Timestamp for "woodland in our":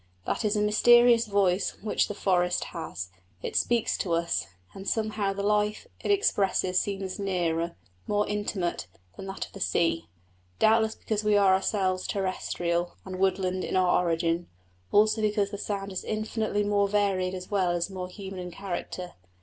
13.19-14.03